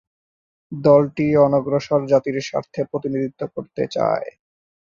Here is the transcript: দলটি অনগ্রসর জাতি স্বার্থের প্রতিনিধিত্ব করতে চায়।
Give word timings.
দলটি 0.71 1.25
অনগ্রসর 1.45 2.01
জাতি 2.11 2.31
স্বার্থের 2.41 2.85
প্রতিনিধিত্ব 2.91 3.41
করতে 3.55 3.83
চায়। 3.87 4.27